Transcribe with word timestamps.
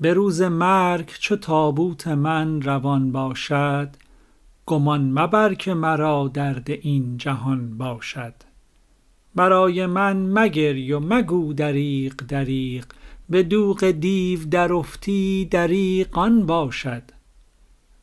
به 0.00 0.14
روز 0.14 0.42
مرگ 0.42 1.10
چو 1.18 1.36
تابوت 1.36 2.08
من 2.08 2.62
روان 2.62 3.12
باشد 3.12 3.88
گمان 4.66 5.10
مبر 5.10 5.54
که 5.54 5.74
مرا 5.74 6.30
درد 6.34 6.70
این 6.70 7.16
جهان 7.16 7.78
باشد. 7.78 8.34
برای 9.34 9.86
من 9.86 10.16
مگری 10.16 10.92
و 10.92 11.00
مگو 11.00 11.52
دریغ 11.52 12.14
دریغ 12.14 12.84
به 13.28 13.42
دوغ 13.42 13.90
دیو 13.90 14.44
درافتی 14.44 15.48
دریغ 15.50 16.18
آن 16.18 16.46
باشد. 16.46 17.02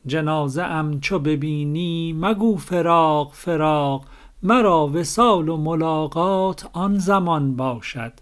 جنازه 0.06 0.62
ام 0.62 1.00
چو 1.00 1.18
ببینی 1.18 2.12
مگو 2.12 2.56
فراق 2.56 3.32
فراق 3.32 4.04
مرا 4.42 4.86
وصال 4.86 5.48
و 5.48 5.56
ملاقات 5.56 6.70
آن 6.72 6.98
زمان 6.98 7.56
باشد. 7.56 8.12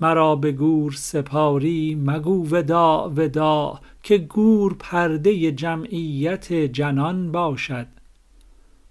مرا 0.00 0.36
به 0.36 0.52
گور 0.52 0.92
سپاری 0.92 1.94
مگو 2.04 2.48
وداع 2.50 3.12
وداع 3.16 3.80
که 4.02 4.18
گور 4.18 4.76
پرده 4.78 5.52
جمعیت 5.52 6.52
جنان 6.52 7.32
باشد. 7.32 7.86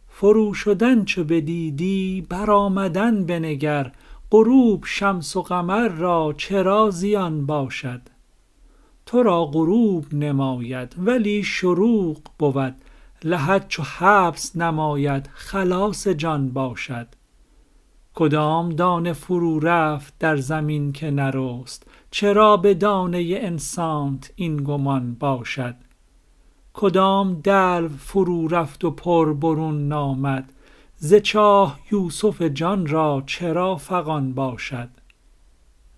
فروشدن 0.07 1.05
چو 1.05 1.23
بدیدی 1.23 2.25
برآمدن 2.29 3.25
بنگر 3.25 3.91
غروب 4.31 4.83
شمس 4.85 5.35
و 5.35 5.41
قمر 5.41 5.87
را 5.87 6.33
چرا 6.37 6.89
زیان 6.89 7.45
باشد؟ 7.45 8.01
تو 9.05 9.23
را 9.23 9.45
غروب 9.45 10.13
نماید 10.13 10.95
ولی 10.97 11.43
شروق 11.43 12.17
بود 12.39 12.75
لحد 13.23 13.67
چو 13.67 13.83
حبس 13.83 14.55
نماید 14.55 15.29
خلاص 15.33 16.07
جان 16.07 16.49
باشد. 16.49 17.07
کدام 18.13 18.69
دانه 18.69 19.13
فرو 19.13 19.59
رفت 19.59 20.13
در 20.19 20.37
زمین 20.37 20.91
که 20.91 21.11
نرست؟ 21.11 21.87
چرا 22.11 22.57
به 22.57 22.73
دانه 22.73 23.37
انسانت 23.41 24.31
این 24.35 24.57
گمان 24.57 25.13
باشد؟ 25.13 25.75
کدام 26.73 27.33
دلو 27.33 27.87
فرو 27.87 28.47
رفت 28.47 28.85
و 28.85 28.91
پر 28.91 29.33
برون 29.33 29.87
نامد؟ 29.87 30.53
ز 30.95 31.13
چاه 31.13 31.79
یوسف 31.91 32.41
جان 32.41 32.87
را 32.87 33.23
چرا 33.25 33.75
فغان 33.75 34.33
باشد؟ 34.33 34.89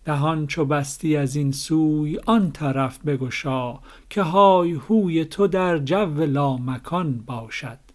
دهان 0.06 0.48
چو 0.48 0.66
بستی 0.66 1.18
از 1.18 1.36
این 1.36 1.52
سوی 1.52 2.20
آن 2.25 2.52
طرف 2.52 3.00
بگشا 3.00 3.80
که 4.09 4.22
های 4.22 4.72
هوی 4.72 5.25
تو 5.25 5.48
در 5.48 5.78
جو 5.78 6.23
لامکان 6.25 7.23
باشد. 7.25 7.91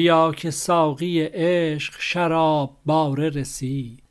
بیا 0.00 0.32
که 0.32 0.50
ساقی 0.50 1.22
عشق 1.22 1.94
شراب 1.98 2.76
باره 2.86 3.28
رسید. 3.28 4.02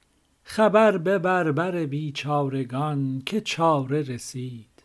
خبر 0.43 0.97
ببر 0.97 1.51
بر 1.51 1.85
بیچارگان 1.85 3.21
که 3.25 3.41
چاره 3.41 4.01
رسید. 4.01 4.83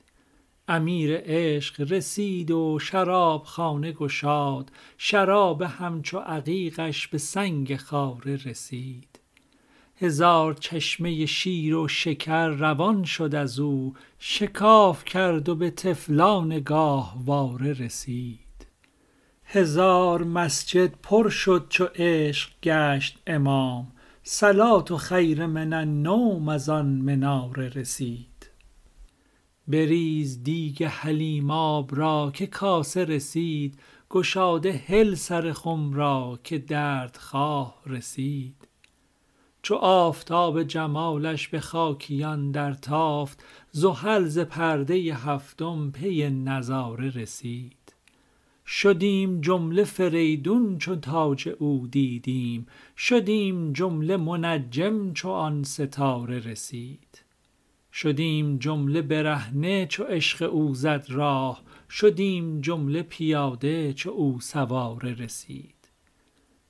امیر 0.69 1.17
عشق 1.17 1.93
رسید 1.93 2.51
و 2.51 2.79
شرابخانه 2.79 3.93
گشاد. 3.93 4.71
شراب 4.99 5.62
همچو 5.62 6.19
عقیقش 6.19 7.09
به 7.09 7.19
سنگ 7.19 7.77
خاره 7.77 8.37
رسید. 8.45 9.21
هزار 9.97 10.55
چشمه 10.55 11.27
شیر 11.27 11.77
و 11.77 11.89
شکر 11.89 12.49
روان 12.49 13.05
شد 13.05 13.34
از 13.34 13.59
او. 13.59 13.95
شکاف 14.19 15.05
کرد 15.05 15.49
و 15.49 15.55
به 15.55 15.71
طفلان 15.71 16.61
گاهواره 16.61 17.73
رسید. 17.73 18.44
هزار 19.55 20.25
مسجد 20.25 20.93
پر 21.03 21.29
شد 21.29 21.67
چو 21.69 21.85
عشق 21.85 22.51
گشت 22.63 23.19
امام. 23.27 23.93
صلوة 24.23 24.99
خیر 24.99 25.47
من 25.47 25.73
النوم 25.73 26.49
از 26.49 26.69
آن 26.69 26.87
مناره 26.87 27.69
رسید. 27.69 28.51
بریز 29.69 30.43
دیگ 30.43 30.85
حلیم 30.85 31.51
آب 31.51 31.97
را 31.97 32.31
که 32.35 32.47
کاسه 32.47 33.05
رسید. 33.05 33.79
گشاده 34.11 34.83
هل 34.87 35.15
سر 35.15 35.53
خم 35.53 35.93
را 35.93 36.39
که 36.45 36.59
دردخواه 36.59 37.83
رسید. 37.87 38.69
چو 39.63 39.75
آفتاب 39.75 40.63
جمالش 40.63 41.49
به 41.49 41.61
خاکیان 41.61 42.51
درتافت 42.51 43.45
زحل 43.71 44.25
ز 44.25 44.39
پرده 44.39 44.95
هفتم 44.95 45.91
پی 45.91 46.31
نظاره 46.31 47.11
رسید. 47.11 47.84
شدیم 48.67 49.41
جمله 49.41 49.85
فریدون 49.85 50.79
چو 50.79 50.97
تاج 50.97 51.49
او 51.59 51.87
دیدیم 51.91 52.67
شدیم 52.97 53.73
جمله 53.73 54.17
منجم 54.17 55.13
چو 55.13 55.31
آن 55.31 55.63
ستاره 55.63 56.39
رسید. 56.39 57.25
شدیم 57.93 58.59
جمله 58.59 59.03
برهنه 59.03 59.87
چو 59.87 60.05
عشق 60.05 60.51
او 60.53 60.75
زد 60.75 61.07
راه 61.09 61.63
شدیم 61.91 62.61
جمله 62.61 63.03
پیاده 63.03 63.93
چو 63.93 64.11
او 64.11 64.41
سواره 64.41 65.15
رسید. 65.15 65.75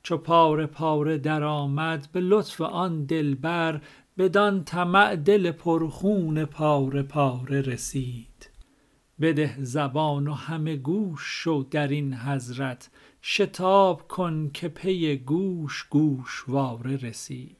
چو 0.03 0.17
پاره 0.17 0.67
پاره 0.67 1.19
درآمد 1.19 2.09
به 2.13 2.21
لطف 2.21 2.61
آن 2.61 3.05
دلبر 3.05 3.81
بدان 4.19 4.65
طمع 4.65 5.17
دل 5.17 5.51
پرخون 5.51 6.45
پاره 6.45 7.03
پاره 7.03 7.61
رسید. 7.61 8.54
بده 9.21 9.57
زبان 9.59 10.29
و 10.29 10.33
همه 10.33 10.77
گوش 10.77 11.21
شو 11.25 11.67
در 11.71 11.89
این 11.89 12.15
حضرت 12.15 12.91
شتاب 13.23 14.09
کن 14.09 14.51
که 14.55 14.69
پی 14.69 15.17
گوش 15.17 15.85
گوشواره 15.91 16.97
رسید. 16.97 17.57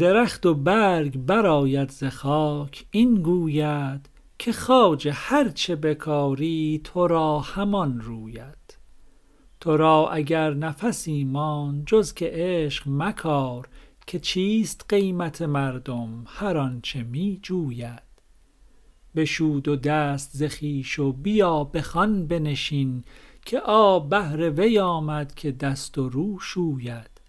درخت 0.00 0.46
و 0.46 0.54
برگ 0.54 1.18
برآید 1.18 1.90
ز 1.90 2.04
خاک. 2.04 2.86
این 2.90 3.22
گوید 3.22 4.08
که 4.38 4.52
خواجه 4.52 5.12
هر 5.12 5.48
چه 5.48 5.76
بکاری 5.76 6.80
تو 6.84 7.06
را 7.06 7.38
همان 7.38 8.00
روید. 8.00 8.78
تو 9.60 9.76
را 9.76 10.08
اگر 10.08 10.54
نفسی 10.54 11.24
ماند 11.24 11.86
جز 11.86 12.14
که 12.14 12.30
عشق 12.32 12.84
مکار 12.86 13.68
که 14.06 14.18
چیست 14.18 14.84
قیمت 14.88 15.42
مردم 15.42 16.24
هر 16.26 16.58
آنچ 16.58 16.96
می 16.96 17.40
جوید. 17.42 18.02
بشو 19.16 19.60
دو 19.64 19.76
دست 19.76 20.30
ز 20.32 20.42
خویش 20.42 20.98
و 20.98 21.12
بیا 21.12 21.64
به 21.64 21.82
خوان 21.82 22.26
بنشین 22.26 23.04
که 23.44 23.60
آب 23.60 24.08
بهر 24.08 24.50
وی 24.50 24.78
آمد 24.78 25.34
که 25.34 25.52
دست 25.52 25.98
و 25.98 26.08
رو 26.08 26.38
شوید. 26.38 27.19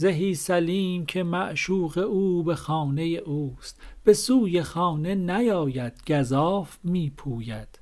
زهی 0.00 0.34
سلیم 0.34 1.06
که 1.06 1.22
معشوق 1.22 1.98
او 1.98 2.42
به 2.42 2.54
خانه 2.54 3.02
اوست 3.02 3.80
به 4.04 4.12
سوی 4.12 4.62
خانه 4.62 5.14
نیاید 5.14 5.92
گزاف 6.08 6.78
می 6.84 7.12
پوید 7.16 7.78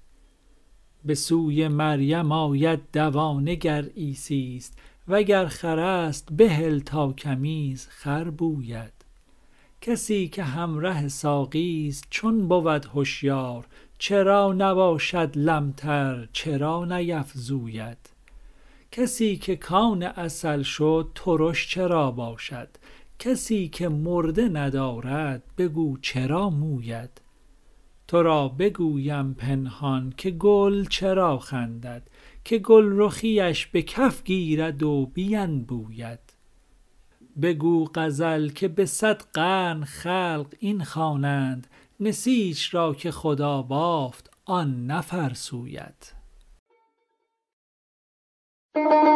به 1.04 1.14
سوی 1.14 1.68
مریم 1.68 2.32
آید 2.32 2.80
دوانه 2.92 3.54
گر 3.54 3.84
عیسیست 3.84 4.78
وگر 5.08 5.46
خرست 5.46 6.28
بهل 6.32 6.78
تا 6.78 7.12
کمیز 7.12 7.86
خر 7.90 8.30
بوید. 8.30 8.92
کسی 9.80 10.28
که 10.28 10.42
همره 10.42 11.08
ساقیست 11.08 12.06
چون 12.10 12.48
بود 12.48 12.88
هشیار 12.94 13.66
چرا 13.98 14.52
نباشد 14.52 15.30
لمتر 15.36 16.28
چرا 16.32 16.84
نیفزوید. 16.84 18.17
کسی 18.92 19.36
که 19.36 19.56
کان 19.56 20.02
عسل 20.02 20.62
شد 20.62 21.10
ترش 21.14 21.68
چرا 21.68 22.10
باشد؟ 22.10 22.68
کسی 23.18 23.68
که 23.68 23.88
مرده 23.88 24.48
ندارد 24.48 25.42
بگو 25.58 25.98
چرا 25.98 26.50
موید؟ 26.50 27.20
تو 28.08 28.22
را 28.22 28.48
بگویم 28.48 29.34
پنهان 29.34 30.14
که 30.16 30.30
گل 30.30 30.84
چرا 30.84 31.38
خندد 31.38 32.02
که 32.44 32.58
گلرخیش 32.58 33.66
به 33.66 33.82
کف 33.82 34.24
گیرد 34.24 34.82
و 34.82 35.06
بینبوید. 35.06 36.18
بگو 37.42 37.84
غزل 37.94 38.48
که 38.48 38.68
به 38.68 38.86
صد 38.86 39.22
قرن 39.34 39.84
خلق 39.84 40.54
این 40.58 40.84
خوانند 40.84 41.66
نسیج 42.00 42.68
را 42.72 42.94
که 42.94 43.10
خدا 43.10 43.62
بافت 43.62 44.30
آن 44.44 44.86
نفرسوید. 44.86 46.17
Thank 48.78 48.92
you. 48.92 49.07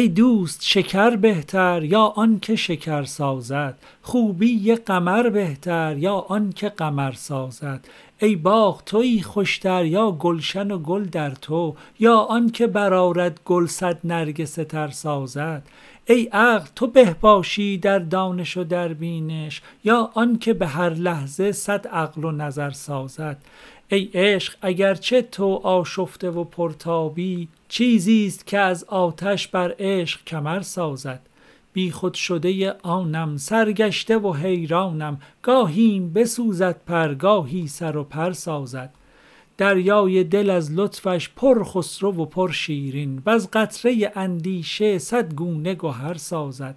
ای 0.00 0.08
دوست 0.08 0.62
شکر 0.62 1.16
بهتر 1.16 1.84
یا 1.84 2.02
آن 2.02 2.40
که 2.40 2.56
شکر 2.56 3.04
سازد. 3.04 3.78
خوبی 4.02 4.74
قمر 4.74 5.28
بهتر 5.28 5.98
یا 5.98 6.14
آن 6.14 6.52
که 6.52 6.68
قمر 6.68 7.12
سازد. 7.12 7.88
ای 8.20 8.36
باغ 8.36 8.84
تویی 8.84 9.22
خوشتر 9.22 9.84
یا 9.84 10.12
گلشن 10.12 10.70
و 10.70 10.78
گل 10.78 11.04
در 11.04 11.30
تو. 11.30 11.76
یا 11.98 12.16
آن 12.16 12.50
که 12.50 12.66
برآرد 12.66 13.40
گل 13.44 13.66
صد 13.66 13.98
نرگس 14.04 14.54
تر 14.54 14.88
سازد. 14.88 15.62
ای 16.06 16.24
عقل 16.32 16.68
تو 16.76 16.86
به 16.86 17.16
باشی 17.20 17.78
در 17.78 17.98
دانش 17.98 18.56
و 18.56 18.64
در 18.64 18.88
بینش. 18.88 19.62
یا 19.84 20.10
آن 20.14 20.38
که 20.38 20.52
به 20.52 20.66
هر 20.66 20.90
لحظه 20.90 21.52
صد 21.52 21.86
عقل 21.86 22.24
و 22.24 22.30
نظر 22.30 22.70
سازد. 22.70 23.36
ای 23.88 24.10
عشق 24.14 24.54
اگرچه 24.62 25.22
تو 25.22 25.54
آشفته 25.54 26.30
و 26.30 26.44
پرتابی 26.44 27.48
چیزی 27.70 28.26
است 28.26 28.46
که 28.46 28.58
از 28.58 28.84
آتش 28.84 29.48
بر 29.48 29.74
عشق 29.78 30.24
کمر 30.24 30.60
سازد. 30.60 31.20
بی 31.72 31.90
خود 31.90 32.14
شده 32.14 32.72
آنم 32.82 33.36
سرگشته 33.36 34.18
و 34.18 34.32
حیرانم 34.32 35.20
گاهیم 35.42 36.12
بسوزد 36.12 36.80
پر 36.86 37.14
گاهی 37.14 37.68
سر 37.68 37.96
و 37.96 38.04
پر 38.04 38.32
سازد. 38.32 38.94
دریای 39.58 40.24
دل 40.24 40.50
از 40.50 40.72
لطفش 40.72 41.28
پر 41.36 41.64
خسرو 41.64 42.12
و 42.12 42.24
پر 42.24 42.52
شیرین 42.52 43.22
و 43.26 43.30
از 43.30 43.50
قطره 43.52 44.12
اندیشه 44.16 44.98
صد 44.98 45.34
گونه 45.34 45.74
گهر 45.74 46.14
سازد. 46.14 46.76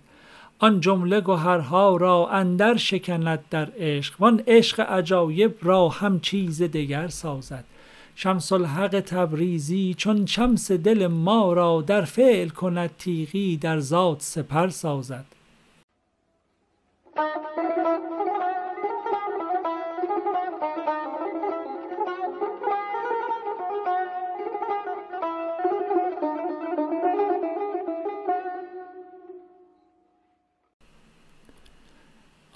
آن 0.60 0.80
جمله 0.80 1.22
گهرها 1.22 1.98
را 1.98 2.30
اندر 2.30 2.78
شکند 2.78 3.40
در 3.50 3.70
عشق 3.78 4.14
وان 4.20 4.44
عشق 4.48 4.80
عجایب 4.80 5.56
را 5.62 5.90
هم 5.90 6.20
چیز 6.20 6.62
دگر 6.62 7.08
سازد. 7.08 7.66
شمس 8.16 8.52
الحق 8.52 9.00
تبریزی 9.00 9.96
چون 9.98 10.26
شمس 10.26 10.72
دل 10.72 11.08
ما 11.08 11.54
را 11.54 11.82
در 11.82 12.02
فعل 12.06 12.50
کند 12.50 12.90
تیغی 12.98 13.58
در 13.58 13.80
ذات 13.80 14.22
سپر 14.22 14.70
سازد. 14.70 15.26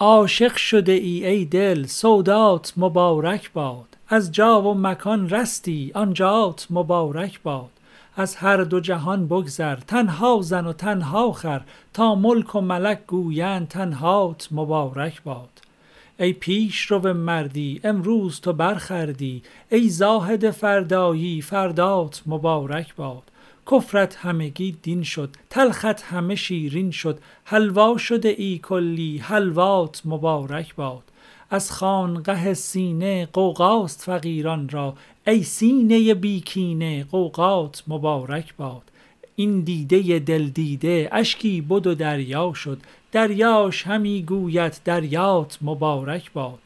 عاشق 0.00 0.56
شده 0.56 0.92
ای 0.92 1.26
ای 1.26 1.44
دل 1.44 1.86
سودات 1.86 2.72
مبارک 2.76 3.52
باد. 3.52 3.87
از 4.10 4.32
جا 4.32 4.62
و 4.62 4.74
مکان 4.74 5.30
رستی 5.30 5.92
آنجات 5.94 6.66
مبارک 6.70 7.42
باد. 7.42 7.70
از 8.16 8.36
هر 8.36 8.56
دو 8.56 8.80
جهان 8.80 9.26
بگذر 9.26 9.76
تنها 9.76 10.38
زن 10.42 10.66
و 10.66 10.72
تنها 10.72 11.32
خر. 11.32 11.60
تا 11.92 12.14
ملک 12.14 12.54
و 12.54 12.60
ملک 12.60 13.06
گویند 13.06 13.68
تنهات 13.68 14.48
مبارک 14.50 15.22
باد. 15.22 15.48
ای 16.18 16.32
پیش 16.32 16.80
رو 16.80 17.14
مردی 17.14 17.80
امروز 17.84 18.40
تو 18.40 18.52
برخردی 18.52 19.42
ای 19.70 19.88
زاهد 19.88 20.50
فردایی 20.50 21.42
فردات 21.42 22.22
مبارک 22.26 22.94
باد. 22.94 23.22
کفرت 23.70 24.16
همگی 24.16 24.76
دین 24.82 25.02
شد 25.02 25.30
تلخت 25.50 26.02
همه 26.02 26.34
شیرین 26.34 26.90
شد. 26.90 27.18
حلوا 27.44 27.96
شده 27.96 28.28
ای 28.28 28.60
کلی 28.62 29.18
حلوات 29.18 30.02
مبارک 30.04 30.74
باد. 30.74 31.02
از 31.50 31.72
خانقه 31.72 32.54
سینه 32.54 33.28
قوقاست 33.32 34.02
فقیران 34.02 34.68
را 34.68 34.94
ای 35.26 35.42
سینه 35.42 36.14
بیکینه 36.14 37.04
قوقات 37.04 37.82
مبارک 37.86 38.56
باد. 38.56 38.82
این 39.36 39.60
دیده 39.60 40.18
دل 40.18 40.48
دیده 40.48 41.08
اشکی 41.12 41.60
بد 41.60 41.86
و 41.86 41.94
دریا 41.94 42.52
شد 42.54 42.78
دریاش 43.12 43.86
همی 43.86 44.22
گوید 44.22 44.80
دریات 44.84 45.58
مبارک 45.62 46.32
باد. 46.32 46.58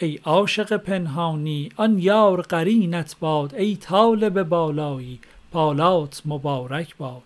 ای 0.00 0.20
عاشق 0.24 0.76
پنهانی 0.76 1.68
آن 1.76 1.98
یار 1.98 2.42
قرینت 2.42 3.16
باد 3.20 3.54
ای 3.54 3.76
طالب 3.76 4.42
بالایی 4.42 5.18
بالات 5.52 6.22
مبارک 6.24 6.96
باد. 6.96 7.22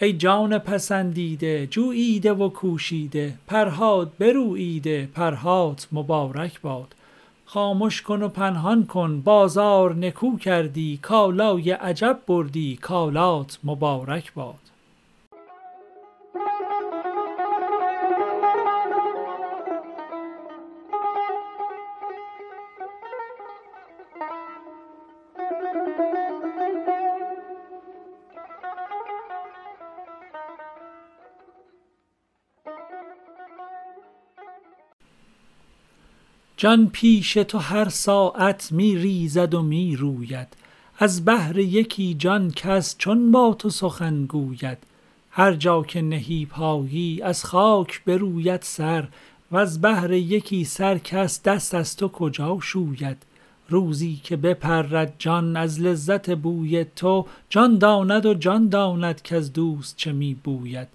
ای 0.00 0.12
جان 0.12 0.58
پسندیده 0.58 1.66
جوییده 1.66 2.32
و 2.32 2.48
کوشیده 2.48 3.34
پرهاد 3.46 4.12
بروییده 4.18 5.08
پرهات 5.14 5.88
مبارک 5.92 6.60
باد. 6.60 6.94
خامش 7.44 8.02
کن 8.02 8.22
و 8.22 8.28
پنهان 8.28 8.86
کن 8.86 9.20
بازار 9.20 9.94
نکو 9.94 10.36
کردی 10.36 10.98
کالای 11.02 11.70
عجب 11.70 12.18
بردی 12.26 12.76
کالات 12.76 13.58
مبارک 13.64 14.34
باد. 14.34 14.65
جان 36.58 36.88
پیش 36.88 37.32
تو 37.34 37.58
هر 37.58 37.88
ساعت 37.88 38.72
می 38.72 38.96
ریزد 38.96 39.54
و 39.54 39.62
می 39.62 39.96
روید. 39.96 40.48
از 40.98 41.24
بهر 41.24 41.58
یکی 41.58 42.14
جان 42.14 42.50
کس 42.50 42.98
چون 42.98 43.30
با 43.30 43.54
تو 43.58 43.70
سخن 43.70 44.26
گوید. 44.26 44.78
هر 45.30 45.54
جا 45.54 45.82
که 45.82 46.02
نهی 46.02 46.46
پایی 46.46 47.22
از 47.22 47.44
خاک 47.44 48.04
بروید 48.04 48.62
سر 48.62 49.08
وز 49.52 49.80
بهر 49.80 50.12
یکی 50.12 50.64
سر 50.64 50.98
کس 50.98 51.42
دست 51.42 51.74
از 51.74 51.96
تو 51.96 52.08
کجا 52.08 52.58
شوید. 52.62 53.22
روزی 53.68 54.20
که 54.24 54.36
بپرد 54.36 55.14
جان 55.18 55.56
از 55.56 55.80
لذت 55.80 56.30
بوی 56.30 56.84
تو 56.84 57.26
جان 57.50 57.78
داند 57.78 58.26
و 58.26 58.34
جان 58.34 58.68
داند 58.68 59.22
کز 59.22 59.52
دوست 59.52 59.96
چه 59.96 60.12
می 60.12 60.34
بوید. 60.34 60.88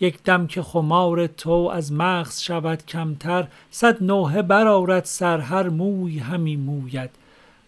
یک 0.00 0.22
دم 0.22 0.46
که 0.46 0.62
خمار 0.62 1.26
تو 1.26 1.50
از 1.50 1.92
مغز 1.92 2.40
شود 2.40 2.86
کمتر 2.86 3.48
صد 3.70 4.02
نوحه 4.02 4.42
برآرد 4.42 5.04
سر 5.04 5.40
هر 5.40 5.68
موی 5.68 6.18
همی 6.18 6.56
موید. 6.56 7.10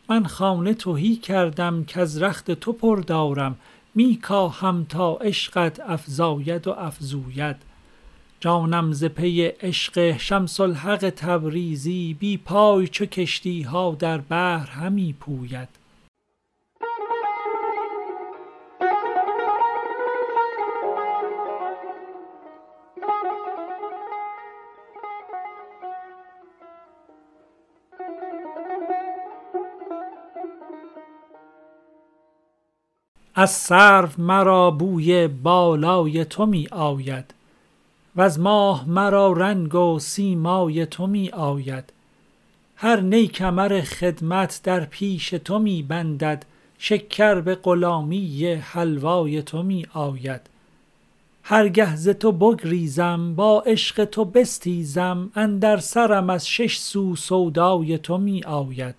من 0.08 0.26
خانه 0.26 0.74
تهی 0.74 1.16
کردم 1.16 1.84
کز 1.84 2.22
رخت 2.22 2.50
تو 2.50 2.72
پر 2.72 2.96
دارم 3.00 3.56
می 3.94 4.16
کاهم 4.16 4.86
تا 4.88 5.14
عشقت 5.14 5.80
افزاید 5.80 6.68
و 6.68 6.70
افزوید. 6.70 7.56
جانم 8.40 8.92
ز 8.92 9.04
پی 9.04 9.42
عشق 9.42 10.16
شمس 10.16 10.60
الحق 10.60 11.10
تبریزی 11.10 12.16
بی 12.20 12.36
پای 12.36 12.88
چو 12.88 13.06
کشتی 13.06 13.62
ها 13.62 13.96
در 13.98 14.18
بحر 14.18 14.70
همی 14.70 15.12
پوید. 15.12 15.79
از 33.34 33.50
سرو 33.50 34.08
مرا 34.18 34.70
بوی 34.70 35.28
بالای 35.28 36.24
تو 36.24 36.46
می 36.46 36.68
آید. 36.70 37.34
وز 38.16 38.38
ماه 38.38 38.88
مرا 38.88 39.32
رنگ 39.32 39.74
و 39.74 39.98
سیمای 39.98 40.86
تو 40.86 41.06
می 41.06 41.30
آید. 41.30 41.92
هر 42.76 43.00
نی 43.00 43.26
کمر 43.26 43.80
خدمت 43.80 44.60
در 44.64 44.84
پیش 44.84 45.30
تو 45.30 45.58
می 45.58 45.82
بندد. 45.82 46.44
شکر 46.78 47.40
به 47.40 47.54
غلامی 47.54 48.52
حلوای 48.52 49.42
تو 49.42 49.62
می 49.62 49.86
آید. 49.92 50.40
هر 51.42 51.68
گه 51.68 51.96
ز 51.96 52.08
تو 52.08 52.32
بگریزم 52.32 53.34
با 53.34 53.60
عشق 53.60 54.04
تو 54.04 54.24
بستیزم 54.24 55.30
اندر 55.34 55.76
سرم 55.76 56.30
از 56.30 56.48
شش 56.48 56.78
سو 56.78 57.16
سودای 57.16 57.98
تو 57.98 58.18
می 58.18 58.44
آید. 58.44 58.94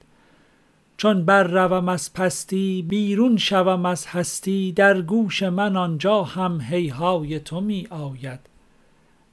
چون 1.02 1.26
برروم 1.26 1.90
از 1.90 2.14
پستی 2.14 2.86
بیرون 2.90 3.38
شوم 3.38 3.86
از 3.86 4.06
هستی 4.06 4.72
در 4.72 5.02
گوش 5.02 5.44
من 5.44 5.76
آنجا 5.76 6.24
هم 6.24 6.62
هیهای 6.62 7.40
تو 7.40 7.62
می 7.62 7.88
آید 7.90 8.40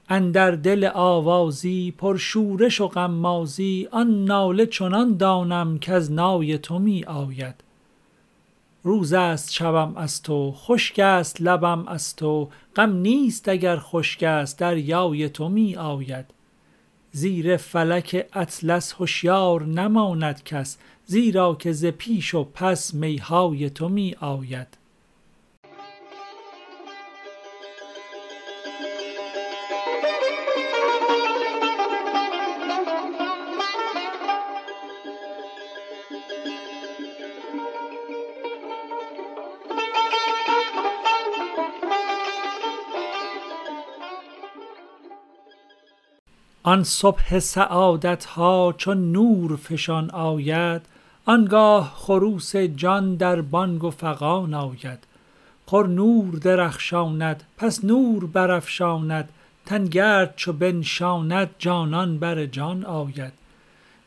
اندر 0.08 0.50
دل 0.50 0.90
آوازی 0.94 1.94
پر 1.98 2.16
شورش 2.16 2.80
و 2.80 2.88
غمازی 2.88 3.88
آن 3.90 4.24
ناله 4.24 4.66
چنان 4.66 5.16
دانم 5.16 5.78
کز 5.78 6.12
نای 6.12 6.58
تو 6.58 6.78
می 6.78 7.04
آید 7.04 7.54
روز 8.82 9.12
است 9.12 9.52
شبم 9.52 9.96
از 9.96 10.22
تو 10.22 10.52
خشک 10.52 10.98
است 10.98 11.40
لبم 11.40 11.88
از 11.88 12.16
تو 12.16 12.48
غم 12.76 12.92
نیست 12.92 13.48
اگر 13.48 13.76
خشک 13.76 14.22
است 14.22 14.58
دریای 14.58 15.28
تو 15.28 15.48
می 15.48 15.76
آید 15.76 16.37
زیر 17.12 17.56
فلک 17.56 18.26
اطلس 18.32 18.94
هشیار 19.00 19.66
نماند 19.66 20.44
کس 20.44 20.78
زیرا 21.06 21.54
که 21.54 21.72
ز 21.72 21.84
پیش 21.84 22.34
و 22.34 22.44
پس 22.44 22.94
می 22.94 23.16
های 23.16 23.70
تو 23.70 23.88
می 23.88 24.14
آید 24.20 24.78
آن 46.68 46.84
صبح 46.84 47.38
سعادت 47.38 48.24
ها 48.24 48.74
چون 48.78 49.12
نور 49.12 49.56
فشان 49.56 50.10
آید 50.10 50.82
آنگاه 51.26 51.92
خروس 51.96 52.56
جان 52.56 53.14
در 53.14 53.40
بانگ 53.40 53.84
و 53.84 53.90
فغان 53.90 54.54
آید. 54.54 54.98
پر 55.66 55.86
نور 55.86 56.34
درخشاند 56.34 57.42
پس 57.56 57.84
نور 57.84 58.26
برافشاند 58.26 59.28
تن 59.66 59.84
گرد 59.84 60.36
چو 60.36 60.52
بنشاند 60.52 61.50
جانان 61.58 62.18
بر 62.18 62.46
جان 62.46 62.84
آید. 62.84 63.32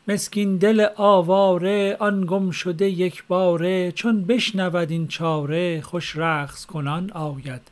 مسکین 0.08 0.56
دل 0.56 0.86
آواره 0.96 1.96
آن 2.00 2.24
گم 2.26 2.50
شده 2.50 2.88
یک 2.88 3.24
باره 3.28 3.92
چون 3.92 4.24
بشنود 4.24 4.90
این 4.90 5.08
چاره 5.08 5.80
خوش 5.80 6.16
رقص 6.16 6.66
کنان 6.66 7.10
آید. 7.10 7.71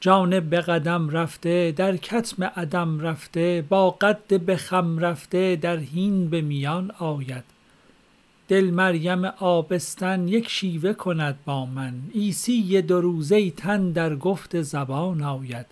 جانب 0.00 0.50
به 0.50 0.60
قدم 0.60 1.10
رفته 1.10 1.72
در 1.76 1.96
کتم 1.96 2.44
عدم 2.44 3.00
رفته 3.00 3.64
با 3.68 3.90
قد 3.90 4.40
به 4.40 4.56
خم 4.56 4.98
رفته 4.98 5.56
در 5.56 5.76
هین 5.76 6.30
به 6.30 6.40
میان 6.40 6.90
آید. 6.98 7.44
دل 8.48 8.70
مریم 8.70 9.24
آبستن 9.24 10.28
یک 10.28 10.48
شیوه 10.48 10.92
کند 10.92 11.38
با 11.44 11.66
من 11.66 11.94
عیسی 12.14 12.82
دو 12.82 13.00
روزه 13.00 13.50
تن 13.50 13.90
در 13.90 14.16
گفت 14.16 14.62
زبان 14.62 15.22
آید. 15.22 15.66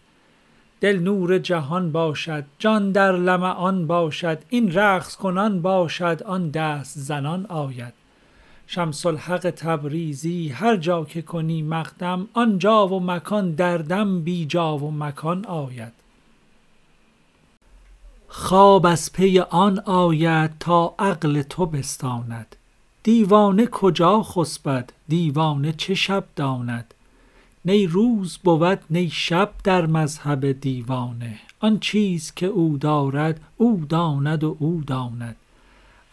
دل 0.80 0.98
نور 0.98 1.38
جهان 1.38 1.92
باشد 1.92 2.44
جان 2.58 2.92
در 2.92 3.12
لمعان 3.12 3.86
باشد 3.86 4.38
این 4.48 4.72
رقص 4.72 5.16
کنان 5.16 5.62
باشد 5.62 6.22
آن 6.26 6.50
دست 6.50 6.98
زنان 6.98 7.46
آید. 7.46 8.05
شمس 8.66 9.06
الحق 9.06 9.50
تبریزی 9.50 10.48
هر 10.48 10.76
جا 10.76 11.04
که 11.04 11.22
کنی 11.22 11.62
مقدم 11.62 12.28
آنجا 12.32 12.88
و 12.88 13.00
مکان 13.00 13.50
دردم 13.50 14.20
بی 14.20 14.46
جا 14.46 14.78
و 14.78 14.90
مکان 14.90 15.44
آید. 15.44 15.92
خواب 18.28 18.86
از 18.86 19.12
پی 19.12 19.38
آن 19.38 19.78
آید 19.78 20.50
تا 20.60 20.94
عقل 20.98 21.42
تو 21.42 21.66
بستاند. 21.66 22.56
دیوانه 23.02 23.66
کجا 23.66 24.22
خسبد؟ 24.22 24.92
دیوانه 25.08 25.72
چه 25.72 25.94
شب 25.94 26.24
داند؟ 26.36 26.94
نی 27.64 27.86
روز 27.86 28.38
بود 28.38 28.78
نی 28.90 29.10
شب 29.10 29.50
در 29.64 29.86
مذهب 29.86 30.52
دیوانه. 30.52 31.38
آن 31.60 31.78
چیز 31.78 32.34
که 32.34 32.46
او 32.46 32.78
دارد 32.78 33.40
او 33.56 33.86
داند 33.88 34.44
و 34.44 34.56
او 34.58 34.82
داند. 34.86 35.36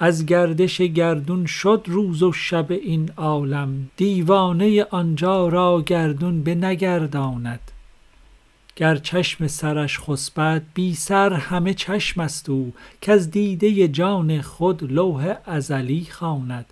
از 0.04 0.26
گردش 0.26 0.82
گردون 0.82 1.46
شد 1.46 1.84
روز 1.86 2.24
و 2.24 2.32
شب 2.32 2.72
این 2.72 3.12
عالم 3.18 3.90
دیوانه 3.98 4.84
آنجا 4.84 5.48
را 5.48 5.82
گردون 5.82 6.44
بنگرداند. 6.44 7.72
گر 8.76 8.96
چشم 8.96 9.48
سرش 9.48 10.00
خسبد 10.00 10.64
بی 10.74 10.96
سر 10.96 11.34
همه 11.34 11.74
چشم 11.74 12.22
است 12.22 12.50
او 12.50 12.74
کز 13.02 13.32
دیده 13.32 13.88
جان 13.88 14.42
خود 14.42 14.92
لوح 14.92 15.36
ازلی 15.46 16.08
خواند. 16.12 16.66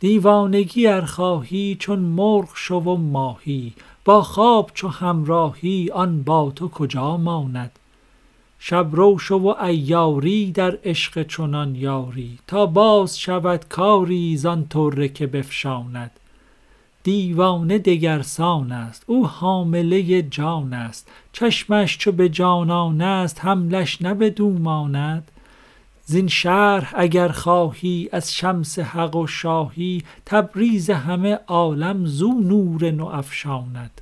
دیوانگی 0.00 0.86
ار 0.86 1.04
خواهی 1.04 1.76
چون 1.80 1.98
مرغ 1.98 2.48
شو 2.54 2.76
و 2.76 2.96
ماهی 2.96 3.72
با 4.04 4.22
خواب 4.22 4.70
چو 4.74 4.88
همراهی 4.88 5.90
آن 5.90 6.22
با 6.22 6.52
تو 6.56 6.68
کجا 6.68 7.16
ماند؟ 7.16 7.78
شب 8.58 8.88
رو 8.92 9.18
شو 9.18 9.34
و 9.34 9.54
عیاری 9.58 10.52
در 10.52 10.78
عشق 10.84 11.22
چنان 11.22 11.74
یاری 11.74 12.38
تا 12.46 12.66
باز 12.66 13.20
شود 13.20 13.68
کاری 13.68 14.36
زان 14.36 14.66
طره 14.66 15.08
که 15.08 15.26
بفشاند. 15.26 16.10
دیوانه 17.02 17.78
دگرسان 17.78 18.72
است 18.72 19.04
او 19.06 19.26
حامله 19.26 20.22
جان 20.22 20.72
است. 20.72 21.08
چشمش 21.32 21.98
چو 21.98 22.12
به 22.12 22.28
جانان 22.28 23.00
است 23.00 23.44
حملش 23.44 24.02
نه 24.02 24.34
ماند 24.40 25.30
زین 26.04 26.28
شرح 26.28 26.92
اگر 26.96 27.28
خواهی 27.28 28.08
از 28.12 28.34
شمس 28.34 28.78
حق 28.78 29.16
و 29.16 29.26
شاهی 29.26 30.02
تبریز 30.26 30.90
همه 30.90 31.38
عالم 31.46 32.06
زو 32.06 32.32
نور 32.32 32.90
نو 32.90 33.06
افشاند. 33.06 34.00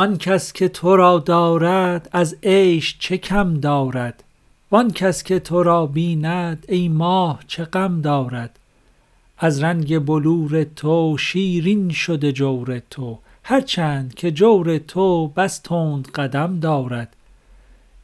آن 0.00 0.18
کس 0.18 0.52
که 0.52 0.68
تو 0.68 0.96
را 0.96 1.18
دارد 1.18 2.08
از 2.12 2.36
عیش 2.42 2.96
چه 2.98 3.18
کم 3.18 3.54
دارد؟ 3.54 4.24
وان 4.70 4.90
کس 4.90 5.22
که 5.22 5.38
تو 5.38 5.62
را 5.62 5.86
بیند 5.86 6.64
ای 6.68 6.88
ماه 6.88 7.40
چه 7.46 7.64
غم 7.64 8.00
دارد؟ 8.00 8.58
از 9.38 9.62
رنگ 9.62 9.98
بلور 9.98 10.64
تو 10.64 11.16
شیرین 11.18 11.90
شده 11.90 12.32
جور 12.32 12.82
تو 12.90 13.18
هر 13.44 13.60
چند 13.60 14.14
که 14.14 14.30
جور 14.30 14.78
تو 14.78 15.28
بس 15.28 15.58
تند 15.58 16.10
قدم 16.10 16.60
دارد. 16.60 17.16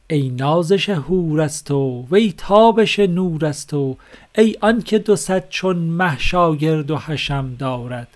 ای 0.09 0.29
نازش 0.29 0.89
حور 0.89 1.41
از 1.41 1.63
تو 1.63 2.05
وی 2.11 2.33
تابش 2.37 2.99
نور 2.99 3.45
از 3.45 3.67
تو 3.67 3.97
ای 4.35 4.55
آنک 4.61 4.93
دو 4.93 5.15
صد 5.15 5.49
چون 5.49 5.77
مه 5.77 6.19
شاگرد 6.19 6.91
و 6.91 6.97
حشم 6.97 7.55
دارد. 7.59 8.07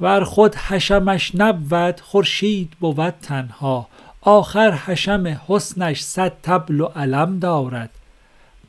ور 0.00 0.24
خود 0.24 0.54
حشمش 0.54 1.32
نبود 1.34 2.00
خورشید 2.00 2.70
بود 2.80 3.14
تنها. 3.22 3.86
آخر 4.20 4.70
حشم 4.74 5.40
حسنش 5.48 6.00
صد 6.00 6.32
طبل 6.42 6.80
و 6.80 6.84
علم 6.84 7.38
دارد. 7.38 7.90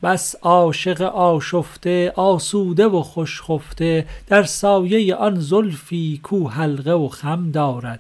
بس 0.04 0.36
عاشق 0.42 1.02
آشفته 1.02 2.14
آسوده 2.16 2.88
و 2.88 3.02
خوش 3.02 3.42
خفته 3.42 4.06
در 4.28 4.44
سایه 4.44 5.16
آن 5.16 5.40
زلفی 5.40 6.20
کو 6.24 6.48
حلقه 6.48 6.94
و 6.94 7.08
خم 7.08 7.52
دارد. 7.52 8.00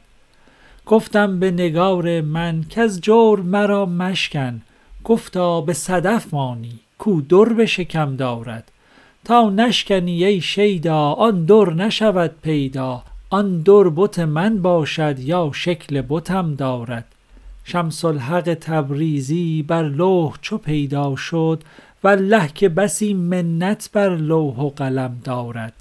گفتم 0.85 1.39
به 1.39 1.51
نگار 1.51 2.21
من 2.21 2.63
کز 2.69 3.01
جور 3.01 3.39
مرا 3.39 3.85
مشکن. 3.85 4.61
گفتا 5.03 5.61
به 5.61 5.73
صدف 5.73 6.33
مانی 6.33 6.79
کو 6.97 7.21
در 7.21 7.53
به 7.53 7.65
شکم 7.65 8.15
دارد. 8.15 8.71
تا 9.25 9.49
نشکنی 9.49 10.25
ای 10.25 10.41
شیدا 10.41 11.11
آن 11.11 11.45
در 11.45 11.73
نشود 11.73 12.31
پیدا. 12.41 13.03
آن 13.31 13.61
در 13.61 13.83
بت 13.95 14.19
من 14.19 14.61
باشد 14.61 15.19
یا 15.19 15.51
شکل 15.53 16.01
بتم 16.01 16.55
دارد. 16.55 17.05
شمس 17.63 18.05
الحق 18.05 18.53
تبریزی 18.53 19.65
بر 19.67 19.83
لوح 19.83 20.37
چو 20.41 20.57
پیدا 20.57 21.15
شد 21.15 21.63
والله 22.03 22.47
که 22.47 22.69
بسی 22.69 23.13
منت 23.13 23.89
بر 23.93 24.15
لوح 24.15 24.59
و 24.59 24.69
قلم 24.69 25.21
دارد. 25.23 25.73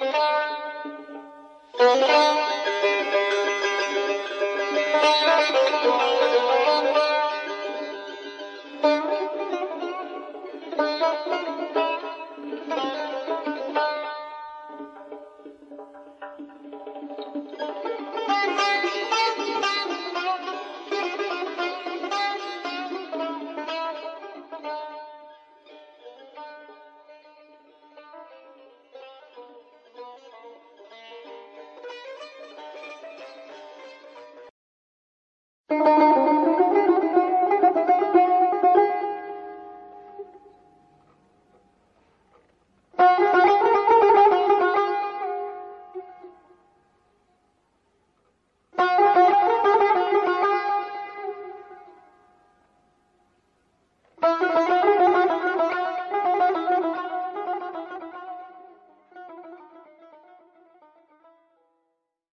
Thank 0.00 0.14
you. 1.78 2.61